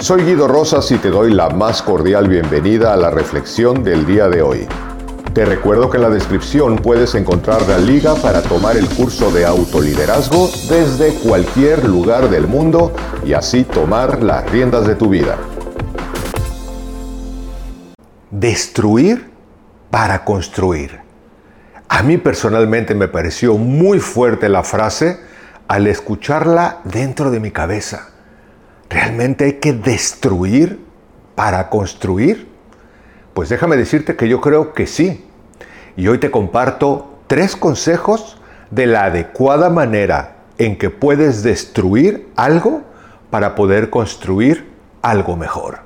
[0.00, 4.28] Soy Guido Rosas y te doy la más cordial bienvenida a la reflexión del día
[4.28, 4.68] de hoy.
[5.34, 9.44] Te recuerdo que en la descripción puedes encontrar la liga para tomar el curso de
[9.44, 12.92] autoliderazgo desde cualquier lugar del mundo
[13.26, 15.36] y así tomar las riendas de tu vida.
[18.30, 19.32] Destruir
[19.90, 21.00] para construir.
[21.88, 25.18] A mí personalmente me pareció muy fuerte la frase
[25.66, 28.10] al escucharla dentro de mi cabeza.
[28.90, 30.80] ¿Realmente hay que destruir
[31.34, 32.48] para construir?
[33.34, 35.24] Pues déjame decirte que yo creo que sí.
[35.96, 42.82] Y hoy te comparto tres consejos de la adecuada manera en que puedes destruir algo
[43.30, 44.68] para poder construir
[45.02, 45.80] algo mejor.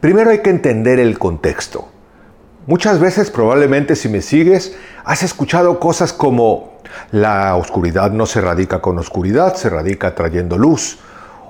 [0.00, 1.88] Primero hay que entender el contexto.
[2.66, 6.78] Muchas veces probablemente si me sigues has escuchado cosas como
[7.10, 10.98] la oscuridad no se radica con oscuridad, se radica trayendo luz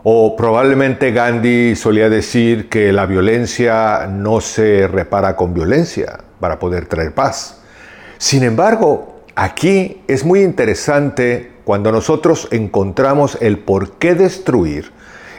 [0.04, 6.86] o probablemente Gandhi solía decir que la violencia no se repara con violencia para poder
[6.86, 7.60] traer paz.
[8.18, 14.90] Sin embargo, aquí es muy interesante cuando nosotros encontramos el por qué destruir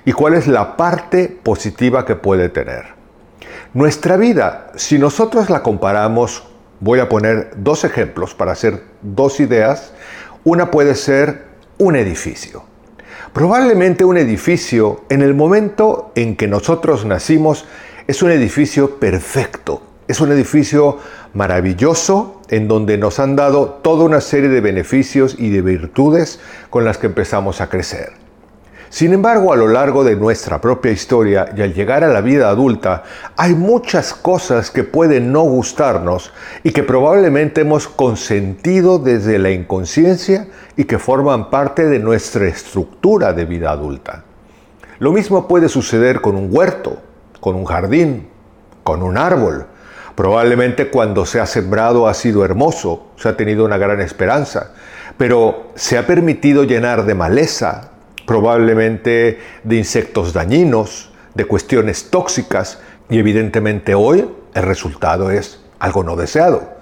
[0.06, 2.86] y cuál es la parte positiva que puede tener.
[3.74, 6.44] Nuestra vida, si nosotros la comparamos,
[6.80, 9.94] voy a poner dos ejemplos para hacer dos ideas.
[10.44, 11.46] Una puede ser
[11.78, 12.73] un edificio.
[13.34, 17.66] Probablemente un edificio, en el momento en que nosotros nacimos,
[18.06, 21.00] es un edificio perfecto, es un edificio
[21.34, 26.40] maravilloso en donde nos han dado toda una serie de beneficios y de virtudes
[26.70, 28.23] con las que empezamos a crecer.
[28.94, 32.50] Sin embargo, a lo largo de nuestra propia historia y al llegar a la vida
[32.50, 33.02] adulta,
[33.36, 40.48] hay muchas cosas que pueden no gustarnos y que probablemente hemos consentido desde la inconsciencia
[40.78, 44.26] y que forman parte de nuestra estructura de vida adulta.
[45.00, 47.02] Lo mismo puede suceder con un huerto,
[47.40, 48.28] con un jardín,
[48.84, 49.66] con un árbol.
[50.14, 54.70] Probablemente cuando se ha sembrado ha sido hermoso, se ha tenido una gran esperanza,
[55.18, 57.90] pero se ha permitido llenar de maleza,
[58.26, 62.80] probablemente de insectos dañinos, de cuestiones tóxicas
[63.10, 66.74] y evidentemente hoy el resultado es algo no deseado.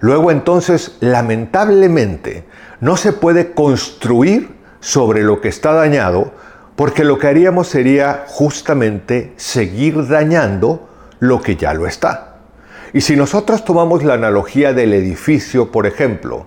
[0.00, 2.44] Luego entonces, lamentablemente,
[2.80, 6.32] no se puede construir sobre lo que está dañado
[6.76, 10.88] porque lo que haríamos sería justamente seguir dañando
[11.20, 12.36] lo que ya lo está.
[12.92, 16.46] Y si nosotros tomamos la analogía del edificio, por ejemplo,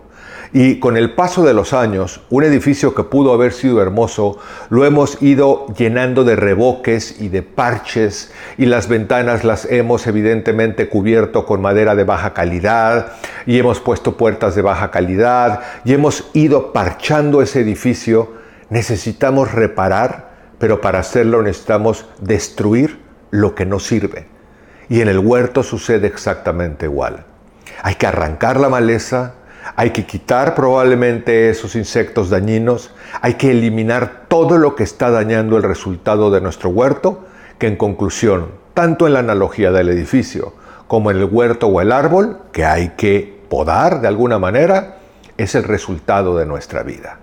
[0.54, 4.38] y con el paso de los años, un edificio que pudo haber sido hermoso,
[4.70, 10.90] lo hemos ido llenando de reboques y de parches y las ventanas las hemos evidentemente
[10.90, 13.14] cubierto con madera de baja calidad
[13.46, 18.34] y hemos puesto puertas de baja calidad y hemos ido parchando ese edificio.
[18.70, 23.00] Necesitamos reparar, pero para hacerlo necesitamos destruir
[23.32, 24.28] lo que no sirve.
[24.90, 27.26] Y en el huerto sucede exactamente igual.
[27.84, 29.34] Hay que arrancar la maleza,
[29.76, 32.92] hay que quitar probablemente esos insectos dañinos,
[33.22, 37.26] hay que eliminar todo lo que está dañando el resultado de nuestro huerto,
[37.58, 40.54] que en conclusión, tanto en la analogía del edificio
[40.88, 44.98] como en el huerto o el árbol, que hay que podar de alguna manera,
[45.38, 47.20] es el resultado de nuestra vida.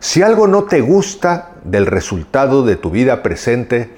[0.00, 3.90] Si algo no te gusta del resultado de tu vida presente,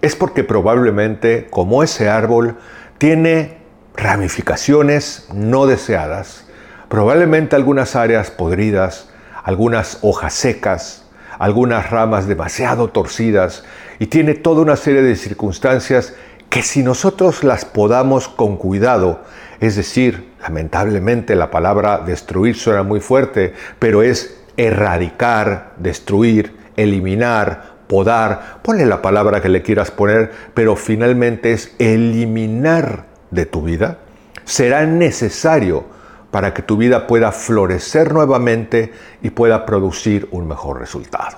[0.00, 2.56] es porque probablemente, como ese árbol,
[2.98, 3.58] tiene
[3.94, 6.46] ramificaciones no deseadas
[6.92, 9.08] Probablemente algunas áreas podridas,
[9.44, 11.06] algunas hojas secas,
[11.38, 13.64] algunas ramas demasiado torcidas
[13.98, 16.12] y tiene toda una serie de circunstancias
[16.50, 19.22] que si nosotros las podamos con cuidado,
[19.58, 28.58] es decir, lamentablemente la palabra destruir suena muy fuerte, pero es erradicar, destruir, eliminar, podar,
[28.60, 33.96] ponle la palabra que le quieras poner, pero finalmente es eliminar de tu vida,
[34.44, 36.01] será necesario
[36.32, 38.90] para que tu vida pueda florecer nuevamente
[39.22, 41.36] y pueda producir un mejor resultado.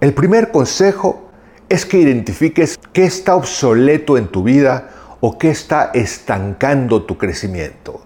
[0.00, 1.30] El primer consejo
[1.68, 4.90] es que identifiques qué está obsoleto en tu vida
[5.20, 8.02] o qué está estancando tu crecimiento.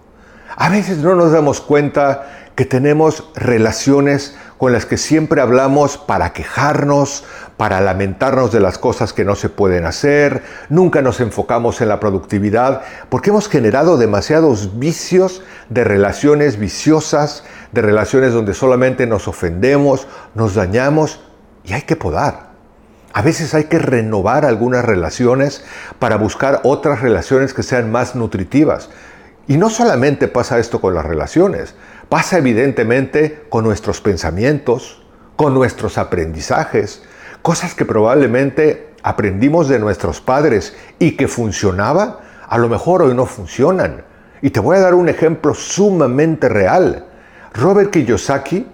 [0.57, 6.33] A veces no nos damos cuenta que tenemos relaciones con las que siempre hablamos para
[6.33, 7.25] quejarnos,
[7.57, 11.99] para lamentarnos de las cosas que no se pueden hacer, nunca nos enfocamos en la
[11.99, 17.43] productividad, porque hemos generado demasiados vicios de relaciones viciosas,
[17.73, 20.07] de relaciones donde solamente nos ofendemos,
[20.37, 21.19] nos dañamos
[21.65, 22.53] y hay que podar.
[23.13, 25.65] A veces hay que renovar algunas relaciones
[25.99, 28.91] para buscar otras relaciones que sean más nutritivas.
[29.53, 31.75] Y no solamente pasa esto con las relaciones,
[32.09, 35.03] pasa evidentemente con nuestros pensamientos,
[35.37, 37.03] con nuestros aprendizajes,
[37.43, 43.27] cosas que probablemente aprendimos de nuestros padres y que funcionaba, a lo mejor hoy no
[43.27, 44.07] funcionan.
[44.41, 47.05] Y te voy a dar un ejemplo sumamente real.
[47.53, 48.67] Robert Kiyosaki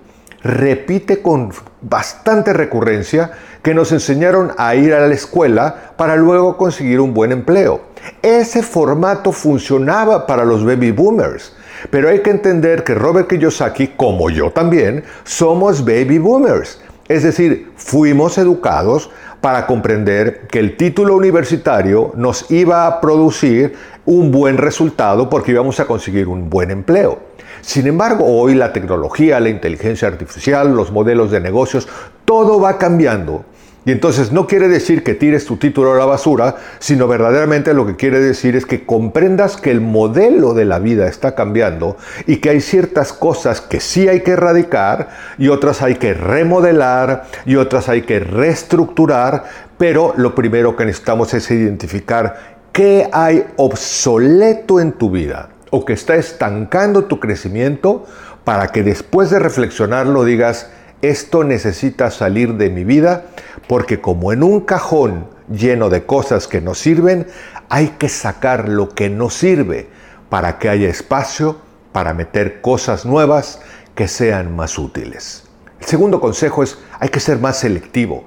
[0.42, 3.32] repite con bastante recurrencia
[3.62, 7.80] que nos enseñaron a ir a la escuela para luego conseguir un buen empleo.
[8.22, 11.54] Ese formato funcionaba para los baby boomers.
[11.90, 16.80] Pero hay que entender que Robert Kiyosaki, como yo también, somos baby boomers.
[17.08, 23.74] Es decir, fuimos educados para comprender que el título universitario nos iba a producir
[24.04, 27.27] un buen resultado porque íbamos a conseguir un buen empleo.
[27.60, 31.88] Sin embargo, hoy la tecnología, la inteligencia artificial, los modelos de negocios,
[32.24, 33.44] todo va cambiando.
[33.88, 37.86] Y entonces no quiere decir que tires tu título a la basura, sino verdaderamente lo
[37.86, 41.96] que quiere decir es que comprendas que el modelo de la vida está cambiando
[42.26, 45.08] y que hay ciertas cosas que sí hay que erradicar
[45.38, 49.44] y otras hay que remodelar y otras hay que reestructurar,
[49.78, 55.92] pero lo primero que necesitamos es identificar qué hay obsoleto en tu vida o que
[55.92, 58.06] está estancando tu crecimiento
[58.44, 60.70] para que después de reflexionarlo digas,
[61.02, 63.26] esto necesita salir de mi vida
[63.68, 67.26] porque como en un cajón lleno de cosas que no sirven,
[67.68, 69.88] hay que sacar lo que no sirve
[70.28, 71.58] para que haya espacio
[71.92, 73.60] para meter cosas nuevas
[73.94, 75.44] que sean más útiles.
[75.80, 78.24] El segundo consejo es hay que ser más selectivo,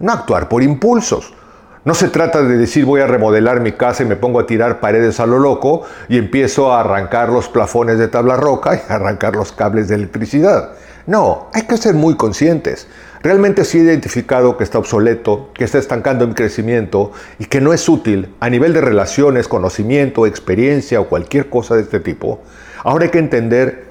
[0.00, 1.34] no actuar por impulsos.
[1.84, 4.80] No se trata de decir voy a remodelar mi casa y me pongo a tirar
[4.80, 9.36] paredes a lo loco y empiezo a arrancar los plafones de tabla roca y arrancar
[9.36, 10.70] los cables de electricidad.
[11.06, 12.88] No, hay que ser muy conscientes.
[13.22, 17.74] Realmente sí he identificado que está obsoleto, que está estancando mi crecimiento y que no
[17.74, 22.40] es útil a nivel de relaciones, conocimiento, experiencia o cualquier cosa de este tipo.
[22.82, 23.84] Ahora hay que entender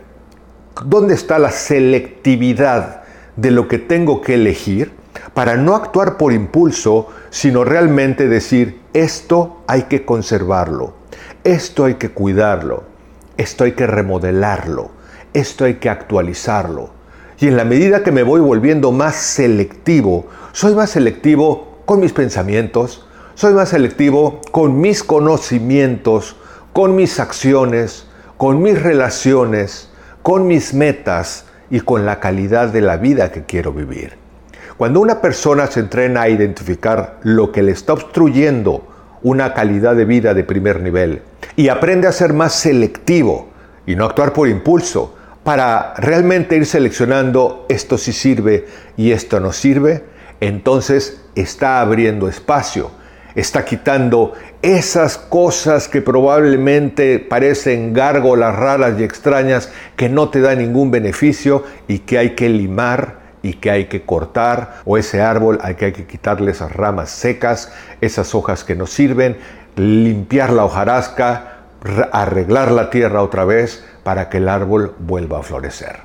[0.83, 3.03] dónde está la selectividad
[3.35, 5.02] de lo que tengo que elegir
[5.33, 10.93] para no actuar por impulso, sino realmente decir, esto hay que conservarlo,
[11.43, 12.83] esto hay que cuidarlo,
[13.37, 14.91] esto hay que remodelarlo,
[15.33, 16.91] esto hay que actualizarlo.
[17.39, 22.13] Y en la medida que me voy volviendo más selectivo, soy más selectivo con mis
[22.13, 23.05] pensamientos,
[23.35, 26.37] soy más selectivo con mis conocimientos,
[26.71, 28.07] con mis acciones,
[28.37, 29.89] con mis relaciones,
[30.21, 34.22] con mis metas y con la calidad de la vida que quiero vivir.
[34.83, 38.85] Cuando una persona se entrena a identificar lo que le está obstruyendo
[39.21, 41.21] una calidad de vida de primer nivel
[41.55, 43.47] y aprende a ser más selectivo
[43.87, 45.15] y no actuar por impulso
[45.45, 48.65] para realmente ir seleccionando esto sí sirve
[48.97, 50.03] y esto no sirve,
[50.41, 52.91] entonces está abriendo espacio,
[53.35, 60.57] está quitando esas cosas que probablemente parecen gárgolas raras y extrañas que no te dan
[60.57, 65.59] ningún beneficio y que hay que limar y que hay que cortar, o ese árbol
[65.61, 69.37] hay que, hay que quitarle esas ramas secas, esas hojas que no sirven,
[69.75, 71.57] limpiar la hojarasca,
[72.11, 75.99] arreglar la tierra otra vez para que el árbol vuelva a florecer.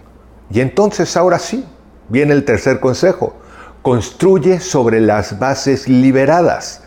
[0.50, 1.64] Y entonces ahora sí,
[2.08, 3.36] viene el tercer consejo,
[3.82, 6.82] construye sobre las bases liberadas.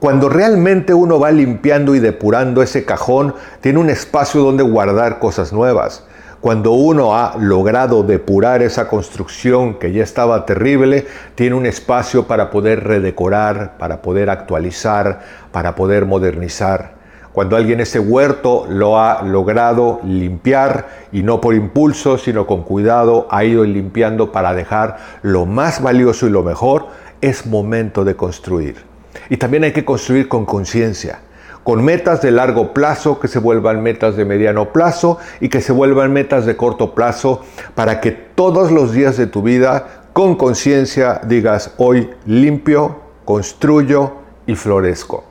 [0.00, 5.52] Cuando realmente uno va limpiando y depurando ese cajón, tiene un espacio donde guardar cosas
[5.52, 6.04] nuevas.
[6.44, 12.50] Cuando uno ha logrado depurar esa construcción que ya estaba terrible, tiene un espacio para
[12.50, 15.20] poder redecorar, para poder actualizar,
[15.52, 16.96] para poder modernizar.
[17.32, 23.26] Cuando alguien ese huerto lo ha logrado limpiar y no por impulso, sino con cuidado,
[23.30, 26.88] ha ido limpiando para dejar lo más valioso y lo mejor,
[27.22, 28.84] es momento de construir.
[29.30, 31.20] Y también hay que construir con conciencia
[31.64, 35.72] con metas de largo plazo que se vuelvan metas de mediano plazo y que se
[35.72, 37.40] vuelvan metas de corto plazo
[37.74, 44.12] para que todos los días de tu vida con conciencia digas hoy limpio, construyo
[44.46, 45.24] y florezco.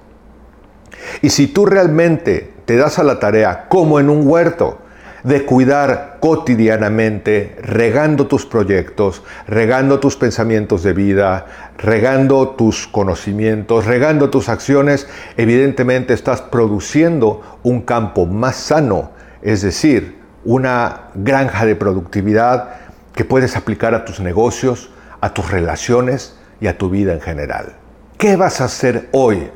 [1.22, 4.80] Y si tú realmente te das a la tarea como en un huerto,
[5.24, 11.46] de cuidar cotidianamente, regando tus proyectos, regando tus pensamientos de vida,
[11.77, 19.12] regando tus conocimientos, regando tus acciones, evidentemente estás produciendo un campo más sano,
[19.42, 22.75] es decir, una granja de productividad
[23.15, 27.74] que puedes aplicar a tus negocios, a tus relaciones y a tu vida en general.
[28.18, 29.50] ¿Qué vas a hacer hoy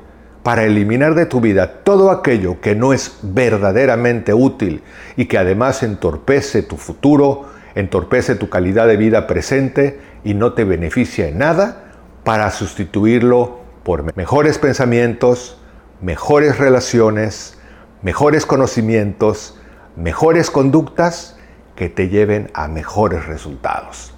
[0.48, 4.82] para eliminar de tu vida todo aquello que no es verdaderamente útil
[5.18, 10.63] y que además entorpece tu futuro, entorpece tu calidad de vida presente y no te
[10.63, 11.92] beneficia en nada,
[12.24, 15.60] para sustituirlo por mejores pensamientos,
[16.00, 17.58] mejores relaciones,
[18.01, 19.60] mejores conocimientos,
[19.98, 21.36] mejores conductas
[21.75, 24.13] que te lleven a mejores resultados.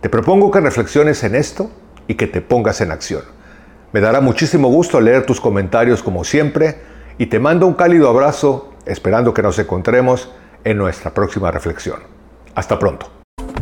[0.00, 1.70] Te propongo que reflexiones en esto
[2.06, 3.37] y que te pongas en acción.
[3.90, 6.76] Me dará muchísimo gusto leer tus comentarios como siempre
[7.16, 10.30] y te mando un cálido abrazo esperando que nos encontremos
[10.64, 12.00] en nuestra próxima reflexión.
[12.54, 13.06] Hasta pronto.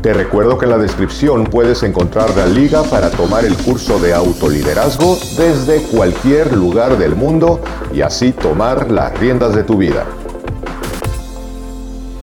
[0.03, 4.15] Te recuerdo que en la descripción puedes encontrar la liga para tomar el curso de
[4.15, 7.61] autoliderazgo desde cualquier lugar del mundo
[7.93, 10.07] y así tomar las riendas de tu vida.